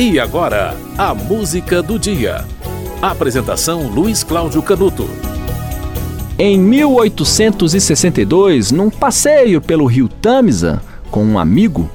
E 0.00 0.20
agora, 0.20 0.76
a 0.96 1.12
música 1.12 1.82
do 1.82 1.98
dia. 1.98 2.44
Apresentação 3.02 3.88
Luiz 3.88 4.22
Cláudio 4.22 4.62
Canuto. 4.62 5.10
Em 6.38 6.56
1862, 6.56 8.70
num 8.70 8.90
passeio 8.90 9.60
pelo 9.60 9.86
rio 9.86 10.06
Tamisa 10.06 10.80
com 11.10 11.24
um 11.24 11.36
amigo, 11.36 11.90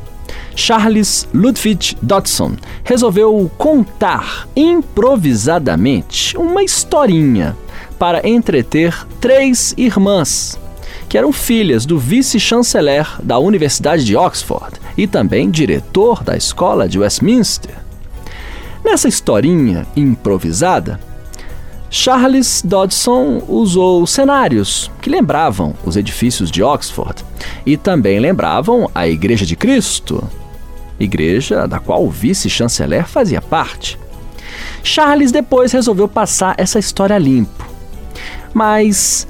Charles 0.54 1.30
Ludwig 1.34 1.96
Dodson 2.02 2.58
resolveu 2.84 3.50
contar 3.58 4.50
improvisadamente 4.54 6.36
uma 6.36 6.62
historinha 6.62 7.56
para 7.98 8.28
entreter 8.28 9.08
três 9.22 9.74
irmãs, 9.78 10.60
que 11.08 11.18
eram 11.18 11.32
filhas 11.32 11.86
do 11.86 11.98
vice-chanceler 11.98 13.08
da 13.24 13.40
Universidade 13.40 14.04
de 14.04 14.18
Oxford 14.18 14.74
e 14.98 15.08
também 15.08 15.50
diretor 15.50 16.22
da 16.22 16.36
escola 16.36 16.90
de 16.90 17.00
Westminster. 17.00 17.83
Nessa 18.84 19.08
historinha 19.08 19.88
improvisada, 19.96 21.00
Charles 21.90 22.62
Dodson 22.66 23.44
usou 23.48 24.06
cenários 24.08 24.92
que 25.02 25.10
lembravam 25.10 25.74
os 25.86 25.96
edifícios 25.96 26.50
de 26.50 26.64
Oxford 26.64 27.24
e 27.66 27.78
também 27.78 28.20
lembravam 28.20 28.90
a 28.94 29.08
Igreja 29.08 29.46
de 29.46 29.56
Cristo, 29.56 30.28
igreja 31.00 31.68
da 31.68 31.80
qual 31.80 32.04
o 32.04 32.10
vice-chanceler 32.10 33.08
fazia 33.08 33.42
parte. 33.42 34.00
Charles 34.84 35.32
depois 35.32 35.72
resolveu 35.72 36.08
passar 36.08 36.56
essa 36.58 36.80
história 36.80 37.18
limpo, 37.18 37.66
mas 38.54 39.28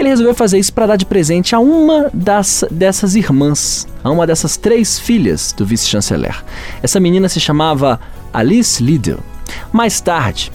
ele 0.00 0.08
resolveu 0.08 0.34
fazer 0.34 0.58
isso 0.58 0.72
para 0.72 0.86
dar 0.86 0.96
de 0.96 1.06
presente 1.06 1.54
a 1.54 1.58
uma 1.58 2.10
das, 2.12 2.64
dessas 2.70 3.14
irmãs, 3.14 3.86
a 4.02 4.10
uma 4.10 4.26
dessas 4.26 4.56
três 4.56 4.98
filhas 4.98 5.52
do 5.56 5.64
vice-chanceler. 5.64 6.42
Essa 6.82 6.98
menina 6.98 7.28
se 7.28 7.38
chamava 7.38 8.00
Alice 8.32 8.82
Liddell. 8.82 9.20
Mais 9.72 10.00
tarde, 10.00 10.50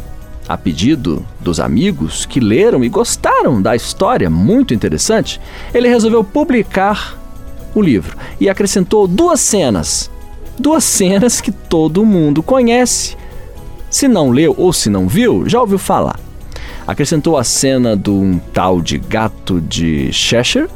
a 0.48 0.58
pedido 0.58 1.26
dos 1.40 1.60
amigos 1.60 2.26
que 2.26 2.40
leram 2.40 2.84
e 2.84 2.90
gostaram 2.90 3.62
da 3.62 3.76
história 3.76 4.30
muito 4.30 4.74
interessante, 4.74 5.40
ele 5.74 5.88
resolveu 5.88 6.24
publicar 6.24 7.18
o 7.74 7.82
livro 7.82 8.18
e 8.40 8.50
acrescentou 8.50 9.08
duas 9.08 9.40
cenas. 9.40 10.10
Duas 10.58 10.84
cenas 10.84 11.42
que 11.42 11.52
todo 11.52 12.06
mundo 12.06 12.42
conhece. 12.42 13.16
Se 13.90 14.08
não 14.08 14.32
leu 14.32 14.56
ou 14.58 14.74
se 14.74 14.90
não 14.90 15.08
viu, 15.08 15.48
já 15.48 15.60
ouviu 15.62 15.78
falar. 15.78 16.20
Acrescentou 16.88 17.38
a 17.38 17.44
cena 17.44 17.98
de 17.98 18.10
um 18.10 18.40
tal 18.54 18.82
de 18.82 18.98
gato 18.98 19.60
de 19.60 20.14
Cheshire 20.14 20.70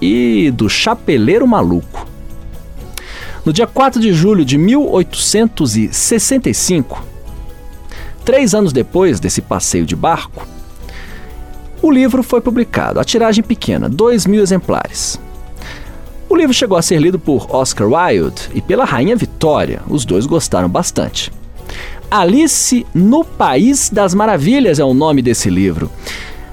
e 0.00 0.50
do 0.50 0.68
chapeleiro 0.68 1.46
maluco. 1.46 2.08
No 3.44 3.52
dia 3.52 3.66
4 3.66 4.00
de 4.00 4.12
julho 4.12 4.44
de 4.44 4.56
1865, 4.56 7.04
três 8.24 8.54
anos 8.54 8.72
depois 8.72 9.18
desse 9.20 9.42
passeio 9.42 9.84
de 9.84 9.96
barco, 9.96 10.46
o 11.82 11.90
livro 11.90 12.22
foi 12.22 12.40
publicado, 12.40 13.00
a 13.00 13.04
tiragem 13.04 13.42
pequena, 13.42 13.88
2 13.88 14.26
mil 14.26 14.42
exemplares. 14.42 15.18
O 16.28 16.36
livro 16.36 16.54
chegou 16.54 16.76
a 16.76 16.82
ser 16.82 17.00
lido 17.00 17.18
por 17.18 17.54
Oscar 17.54 17.88
Wilde 17.88 18.50
e 18.54 18.60
pela 18.60 18.84
Rainha 18.84 19.16
Vitória, 19.16 19.82
os 19.88 20.04
dois 20.04 20.26
gostaram 20.26 20.68
bastante. 20.68 21.32
Alice 22.10 22.84
no 22.92 23.24
País 23.24 23.88
das 23.88 24.14
Maravilhas 24.14 24.80
é 24.80 24.84
o 24.84 24.92
nome 24.92 25.22
desse 25.22 25.48
livro. 25.48 25.88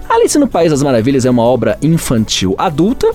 Alice 0.08 0.38
no 0.38 0.47
País 0.47 0.69
das 0.69 0.83
Maravilhas 0.83 1.25
é 1.25 1.31
uma 1.31 1.41
obra 1.41 1.80
infantil 1.81 2.53
adulta 2.59 3.11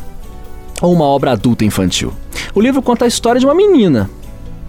ou 0.81 0.93
uma 0.93 1.05
obra 1.05 1.31
adulta 1.31 1.65
infantil? 1.65 2.13
O 2.53 2.61
livro 2.61 2.83
conta 2.83 3.05
a 3.05 3.09
história 3.09 3.39
de 3.39 3.47
uma 3.47 3.55
menina 3.55 4.11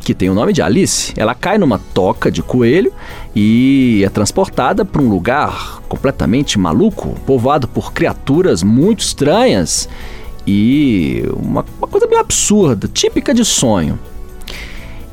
que 0.02 0.14
tem 0.14 0.30
o 0.30 0.36
nome 0.36 0.54
de 0.54 0.62
Alice. 0.62 1.14
Ela 1.18 1.34
cai 1.34 1.58
numa 1.58 1.80
toca 1.80 2.30
de 2.30 2.44
coelho 2.44 2.94
e 3.36 4.04
é 4.06 4.10
transportada 4.10 4.86
para 4.86 5.02
um 5.02 5.10
lugar 5.10 5.82
completamente 5.90 6.60
maluco, 6.60 7.16
povoado 7.26 7.68
por 7.68 7.92
criaturas 7.92 8.62
muito 8.62 9.00
estranhas 9.00 9.90
e 10.46 11.24
uma, 11.36 11.66
uma 11.80 11.88
coisa 11.88 12.06
meio 12.06 12.20
absurda, 12.20 12.88
típica 12.88 13.34
de 13.34 13.44
sonho. 13.44 13.98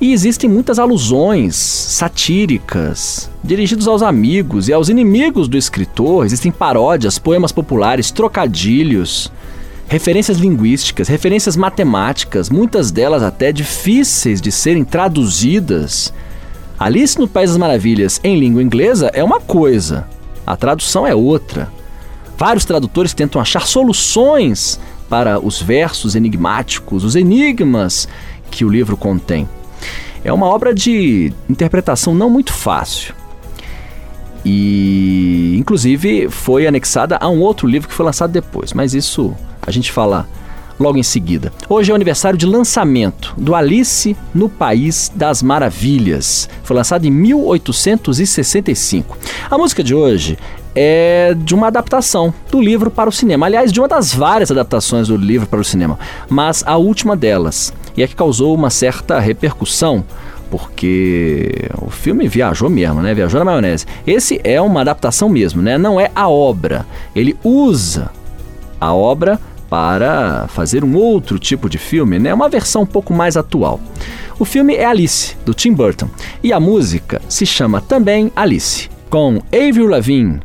E 0.01 0.13
existem 0.13 0.49
muitas 0.49 0.79
alusões 0.79 1.57
satíricas 1.57 3.31
dirigidos 3.45 3.87
aos 3.87 4.03
amigos 4.03 4.69
e 4.69 4.73
aos 4.73 4.89
inimigos 4.89 5.47
do 5.47 5.59
escritor. 5.59 6.25
Existem 6.25 6.51
paródias, 6.51 7.19
poemas 7.19 7.53
populares, 7.53 8.11
trocadilhos 8.11 9.31
referências 9.91 10.39
linguísticas, 10.39 11.09
referências 11.09 11.57
matemáticas, 11.57 12.49
muitas 12.49 12.93
delas 12.93 13.25
até 13.25 13.51
difíceis 13.51 14.41
de 14.41 14.53
serem 14.53 14.85
traduzidas. 14.85 16.15
Alice 16.79 17.19
no 17.19 17.27
País 17.27 17.51
das 17.51 17.59
Maravilhas 17.59 18.21
em 18.23 18.39
língua 18.39 18.63
inglesa 18.63 19.11
é 19.13 19.23
uma 19.23 19.41
coisa, 19.41 20.07
a 20.47 20.57
tradução 20.57 21.05
é 21.05 21.13
outra. 21.13 21.69
Vários 22.39 22.65
tradutores 22.65 23.13
tentam 23.13 23.41
achar 23.41 23.67
soluções 23.67 24.79
para 25.09 25.45
os 25.45 25.61
versos 25.61 26.15
enigmáticos, 26.15 27.03
os 27.03 27.17
enigmas 27.17 28.07
que 28.49 28.65
o 28.65 28.69
livro 28.69 28.97
contém. 28.97 29.49
É 30.25 30.33
uma 30.33 30.47
obra 30.47 30.75
de 30.75 31.33
interpretação 31.49 32.15
não 32.15 32.29
muito 32.29 32.53
fácil. 32.53 33.15
E, 34.45 35.57
inclusive, 35.59 36.29
foi 36.29 36.67
anexada 36.67 37.17
a 37.21 37.29
um 37.29 37.41
outro 37.41 37.67
livro 37.67 37.89
que 37.89 37.95
foi 37.95 38.07
lançado 38.07 38.31
depois, 38.31 38.73
mas 38.73 38.95
isso 38.95 39.35
a 39.63 39.71
gente 39.71 39.93
fala 39.93 40.27
logo 40.79 40.97
em 40.97 41.03
seguida. 41.03 41.53
Hoje 41.69 41.91
é 41.91 41.93
o 41.93 41.95
aniversário 41.95 42.39
de 42.39 42.47
lançamento 42.47 43.35
do 43.37 43.55
Alice 43.55 44.17
no 44.35 44.49
País 44.49 45.13
das 45.15 45.43
Maravilhas. 45.43 46.49
Foi 46.63 46.75
lançado 46.75 47.05
em 47.05 47.11
1865. 47.11 49.19
A 49.51 49.59
música 49.59 49.85
de 49.85 49.95
hoje 49.95 50.39
é 50.75 51.35
de 51.37 51.55
uma 51.55 51.67
adaptação 51.67 52.33
do 52.51 52.61
livro 52.61 52.91
para 52.91 53.11
o 53.11 53.13
cinema. 53.13 53.47
Aliás, 53.47 53.71
de 53.71 53.81
uma 53.81 53.89
das 53.89 54.15
várias 54.15 54.51
adaptações 54.51 55.09
do 55.09 55.17
livro 55.17 55.47
para 55.47 55.61
o 55.61 55.65
cinema, 55.65 55.99
mas 56.29 56.65
a 56.67 56.77
última 56.77 57.15
delas. 57.15 57.73
E 57.97 58.03
é 58.03 58.07
que 58.07 58.15
causou 58.15 58.55
uma 58.55 58.71
certa 58.71 59.19
repercussão 59.19 60.05
porque 60.51 61.71
o 61.81 61.91
filme 61.91 62.27
viajou 62.27 62.69
mesmo, 62.69 63.01
né? 63.01 63.15
Viajou 63.15 63.39
na 63.39 63.45
maionese. 63.45 63.87
Esse 64.07 64.41
é 64.43 64.61
uma 64.61 64.81
adaptação 64.81 65.29
mesmo, 65.29 65.63
né? 65.63 65.79
Não 65.79 66.01
é 66.01 66.11
a 66.15 66.29
obra. 66.29 66.85
Ele 67.15 67.37
usa 67.45 68.11
a 68.81 68.93
obra 68.93 69.39
para 69.69 70.49
fazer 70.49 70.83
um 70.83 70.97
outro 70.97 71.39
tipo 71.39 71.71
de 71.71 71.79
filme, 71.79 72.19
né? 72.19 72.35
Uma 72.35 72.49
versão 72.49 72.83
um 72.83 72.87
pouco 72.87 73.15
mais 73.15 73.37
atual. 73.37 73.81
O 74.39 74.45
filme 74.45 74.75
é 74.75 74.85
Alice, 74.85 75.37
do 75.45 75.55
Tim 75.55 75.73
Burton, 75.73 76.09
e 76.43 76.53
a 76.53 76.59
música 76.59 77.23
se 77.29 77.47
chama 77.47 77.81
também 77.81 78.33
Alice, 78.35 78.89
com 79.09 79.41
Avril 79.53 79.87
Lavigne, 79.87 80.41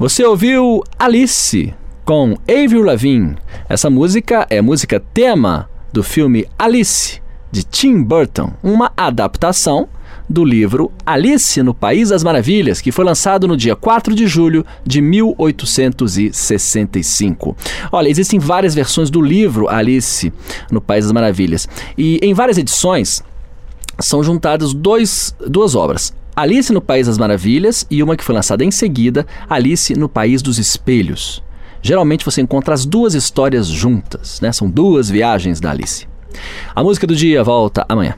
Você 0.00 0.24
ouviu 0.24 0.82
Alice 0.98 1.72
com 2.06 2.34
Avril 2.48 2.82
Lavigne. 2.82 3.36
Essa 3.68 3.90
música 3.90 4.46
é 4.48 4.62
música 4.62 4.98
tema 4.98 5.68
do 5.92 6.02
filme 6.02 6.46
Alice 6.58 7.20
de 7.52 7.62
Tim 7.62 8.02
Burton, 8.02 8.50
uma 8.62 8.90
adaptação 8.96 9.86
do 10.26 10.42
livro 10.42 10.90
Alice 11.04 11.62
no 11.62 11.74
País 11.74 12.08
das 12.08 12.24
Maravilhas, 12.24 12.80
que 12.80 12.90
foi 12.90 13.04
lançado 13.04 13.46
no 13.46 13.58
dia 13.58 13.76
4 13.76 14.14
de 14.14 14.26
julho 14.26 14.64
de 14.86 15.02
1865. 15.02 17.54
Olha, 17.92 18.08
existem 18.08 18.40
várias 18.40 18.74
versões 18.74 19.10
do 19.10 19.20
livro 19.20 19.68
Alice 19.68 20.32
no 20.70 20.80
País 20.80 21.04
das 21.04 21.12
Maravilhas, 21.12 21.68
e 21.98 22.18
em 22.22 22.32
várias 22.32 22.56
edições 22.56 23.22
são 23.98 24.24
juntadas 24.24 24.72
dois, 24.72 25.36
duas 25.46 25.74
obras. 25.74 26.18
Alice 26.40 26.72
no 26.72 26.80
País 26.80 27.06
das 27.06 27.18
Maravilhas 27.18 27.86
e 27.90 28.02
uma 28.02 28.16
que 28.16 28.24
foi 28.24 28.34
lançada 28.34 28.64
em 28.64 28.70
seguida, 28.70 29.26
Alice 29.46 29.94
no 29.94 30.08
País 30.08 30.40
dos 30.40 30.58
Espelhos. 30.58 31.42
Geralmente 31.82 32.24
você 32.24 32.40
encontra 32.40 32.72
as 32.72 32.86
duas 32.86 33.12
histórias 33.12 33.66
juntas, 33.66 34.40
né? 34.40 34.50
São 34.50 34.70
duas 34.70 35.10
viagens 35.10 35.60
da 35.60 35.70
Alice. 35.70 36.08
A 36.74 36.82
música 36.82 37.06
do 37.06 37.14
dia 37.14 37.44
volta 37.44 37.84
amanhã. 37.86 38.14